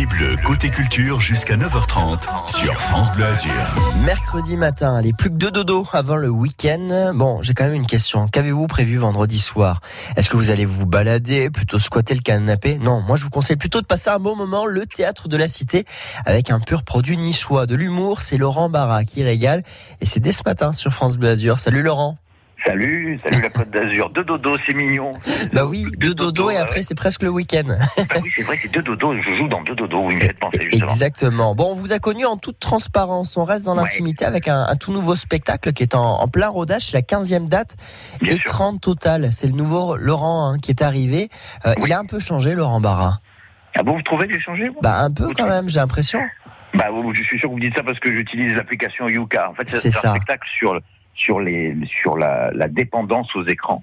[0.00, 3.52] bleu côté culture jusqu'à 9h30 sur France Bleu Azur.
[4.06, 7.12] Mercredi matin, allez, plus que deux dodo avant le week-end.
[7.14, 8.26] Bon, j'ai quand même une question.
[8.26, 9.80] Qu'avez-vous prévu vendredi soir?
[10.16, 12.78] Est-ce que vous allez vous balader, plutôt squatter le canapé?
[12.78, 15.46] Non, moi je vous conseille plutôt de passer un bon moment, le théâtre de la
[15.46, 15.84] cité,
[16.24, 17.66] avec un pur produit niçois.
[17.66, 19.62] De l'humour, c'est Laurent Barra qui régale.
[20.00, 21.58] Et c'est dès ce matin sur France Bleu Azur.
[21.58, 22.16] Salut Laurent
[22.64, 24.10] Salut, salut la Côte d'Azur.
[24.10, 25.12] Deux dodos, c'est mignon.
[25.52, 27.64] Bah oui, deux dodos et après c'est presque le week-end.
[27.66, 29.14] Bah oui, c'est vrai, c'est deux dodos.
[29.20, 30.08] Je joue dans deux dodos.
[30.40, 30.90] Penser justement.
[30.90, 31.54] Exactement.
[31.54, 33.36] Bon, on vous a connu en toute transparence.
[33.36, 36.48] On reste dans l'intimité avec un, un, tout nouveau spectacle qui est en, en plein
[36.48, 36.82] rodage.
[36.86, 37.76] C'est la 15e date.
[38.20, 38.80] Bien Écran sûr.
[38.80, 39.32] total.
[39.32, 41.28] C'est le nouveau Laurent hein, qui est arrivé.
[41.66, 41.84] Euh, Oui.
[41.88, 43.20] Il a un peu changé, Laurent Barra.
[43.74, 46.20] Ah bon, vous trouvez que j'ai changé Bah un peu Vous quand même, j'ai l'impression.
[46.74, 49.50] Bah, je suis sûr que vous dites ça parce que j'utilise l'application Yuka.
[49.50, 50.78] En fait, C'est un spectacle sur
[51.14, 53.82] sur les sur la, la dépendance aux écrans.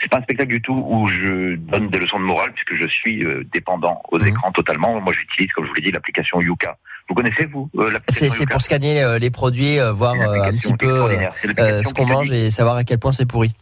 [0.00, 2.86] C'est pas un spectacle du tout où je donne des leçons de morale puisque je
[2.88, 4.26] suis euh, dépendant aux Mhm.
[4.28, 5.00] écrans totalement.
[5.00, 6.76] Moi, j'utilise, comme je vous l'ai dit, l'application Yuka.
[7.08, 10.72] Vous connaissez vous euh, l'application c'est pour scanner euh, les produits, euh, voir un petit
[10.74, 11.08] peu
[11.44, 13.54] ce qu'on mange et savoir à quel point c'est pourri.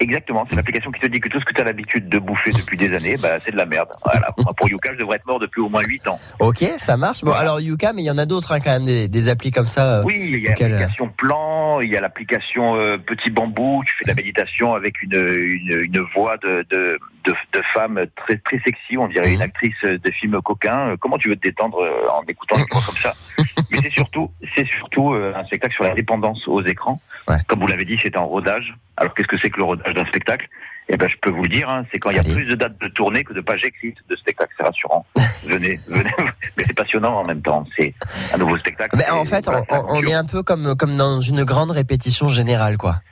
[0.00, 2.52] Exactement, c'est l'application qui te dit que tout ce que tu as l'habitude de bouffer
[2.52, 3.88] depuis des années, bah, c'est de la merde.
[4.04, 4.32] Voilà.
[4.38, 6.18] Moi, pour Yuka, je devrais être mort depuis au moins 8 ans.
[6.38, 7.24] Ok, ça marche.
[7.24, 9.50] Bon, alors Yuka, mais il y en a d'autres hein, quand même, des, des applis
[9.50, 9.96] comme ça.
[9.98, 10.02] euh.
[10.04, 13.94] Oui, il y a Auquel, l'application Plan, il y a l'application euh, Petit Bambou, tu
[13.96, 18.36] fais de la méditation avec une, une, une voix de, de, de, de femme très,
[18.38, 20.90] très sexy, on dirait une actrice de film coquin.
[20.90, 23.14] Euh, Comment tu veux te détendre euh, en écoutant une voix comme ça?
[23.88, 27.00] c'est surtout, c'est surtout euh, un spectacle sur la dépendance aux écrans.
[27.26, 27.36] Ouais.
[27.46, 28.74] Comme vous l'avez dit, c'est en rodage.
[28.96, 30.46] Alors qu'est-ce que c'est que le rodage d'un spectacle?
[30.90, 32.54] Eh ben, je peux vous le dire, hein, c'est quand il y a plus de
[32.54, 34.52] dates de tournée que de pages écrites de spectacle.
[34.56, 35.04] C'est rassurant.
[35.46, 36.10] venez, venez.
[36.56, 37.66] Mais c'est passionnant en même temps.
[37.76, 37.94] C'est
[38.32, 38.96] un nouveau spectacle.
[38.96, 42.78] Mais en fait, on, on- est un peu comme, comme dans une grande répétition générale,
[42.78, 43.02] quoi.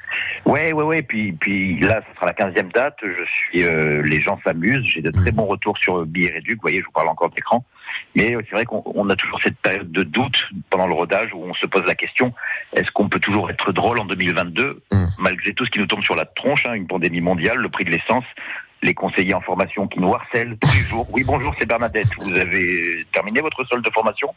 [0.46, 1.02] Ouais, ouais, ouais.
[1.02, 2.96] Puis, puis là, ce sera la 15e date.
[3.02, 4.84] Je suis, euh, les gens s'amusent.
[4.86, 5.36] J'ai de très Mhm.
[5.36, 6.54] bons retours sur Billets Réduc.
[6.54, 7.64] Vous voyez, je vous parle encore d'écran.
[8.14, 11.30] Mais euh, c'est vrai qu'on on a toujours cette période de doute pendant le rodage
[11.34, 12.32] où on se pose la question
[12.74, 15.08] est-ce qu'on peut toujours être drôle en 2022 Mhm.
[15.18, 17.84] malgré tout ce qui nous tombe sur la tronche, hein, une pandémie mondiale, le prix
[17.84, 18.24] de l'essence,
[18.82, 21.06] les conseillers en formation qui nous harcèlent tous les jours.
[21.10, 22.08] Oui, bonjour, c'est Bernadette.
[22.18, 24.28] Vous avez terminé votre solde de formation?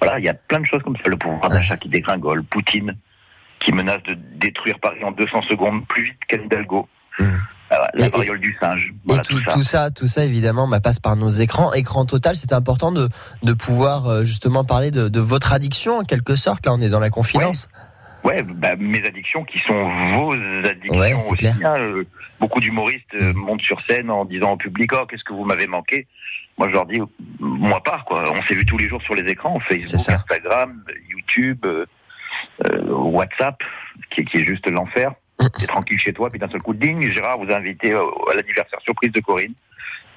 [0.00, 1.08] Voilà, il y a plein de choses comme ça.
[1.08, 2.96] Le pouvoir d'achat qui dégringole, Poutine
[3.62, 6.88] qui menace de détruire Paris en 200 secondes plus vite qu'Anne Hidalgo.
[7.18, 7.40] Mhm.
[7.70, 8.92] Voilà, la variole du singe.
[9.06, 9.52] Voilà et tout, tout, ça.
[9.54, 11.72] tout ça, tout ça, évidemment, bah, passe par nos écrans.
[11.72, 13.08] Écran total, c'est important de,
[13.42, 16.66] de pouvoir euh, justement parler de, de votre addiction, en quelque sorte.
[16.66, 17.68] Là, on est dans la confidence.
[18.24, 19.72] Ouais, bah, mes addictions qui sont
[20.12, 20.32] vos
[20.64, 21.46] addictions Ouais, aussi.
[21.48, 21.56] hein.
[21.64, 22.04] Euh,
[22.40, 23.36] beaucoup d'humoristes euh, Mm.
[23.36, 26.06] montent sur scène en disant au public oh qu'est-ce que vous m'avez manqué?
[26.58, 27.00] Moi je leur dis
[27.40, 28.22] moi pas quoi.
[28.32, 30.00] On s'est vu tous les jours sur les écrans, Facebook.
[30.08, 31.86] Instagram, YouTube, euh,
[32.88, 33.56] WhatsApp,
[34.10, 35.12] qui, qui est juste l'enfer.
[35.58, 38.34] T'es tranquille chez toi, puis d'un seul coup, ding, Gérard vous a invité euh, à
[38.36, 39.54] l'anniversaire surprise de Corinne.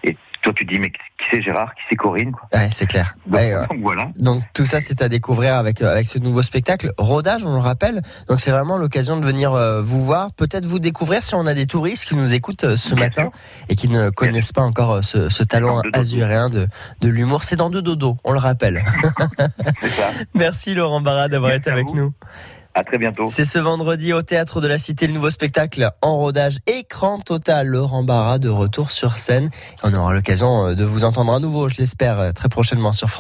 [0.04, 0.92] Et toi tu dis mais
[1.30, 2.48] qui c'est Gérard, qui c'est Corinne quoi.
[2.54, 3.16] Ouais, c'est clair.
[3.26, 3.68] Donc, Ouais, ouais.
[3.68, 4.10] donc voilà.
[4.20, 6.92] Donc tout ça, c'est à découvrir avec euh, avec ce nouveau spectacle.
[6.98, 8.02] Rodage, on le rappelle.
[8.28, 11.54] Donc c'est vraiment l'occasion de venir euh, vous voir, peut-être vous découvrir si on a
[11.54, 13.32] des touristes qui nous écoutent euh, ce Bien matin
[13.70, 16.68] et qui ne connaissent pas encore ce, ce talent azuréen de
[17.02, 17.44] de l'humour.
[17.44, 18.84] C'est dans deux dodos, on le rappelle.
[19.82, 20.10] Ça.
[20.34, 21.96] Merci Laurent Barra d'avoir été avec vous.
[21.96, 22.14] nous.
[22.78, 23.28] À très bientôt.
[23.30, 27.68] C'est ce vendredi au théâtre de la Cité, le nouveau spectacle en rodage écran total.
[27.68, 29.50] Laurent Barra de retour sur scène.
[29.82, 33.10] On aura l'occasion euh, de vous entendre à nouveau, je l'espère, euh, très prochainement sur
[33.10, 33.14] France.